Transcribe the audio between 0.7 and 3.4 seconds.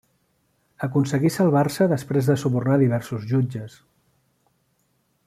Aconseguí salvar-se després de subornar diversos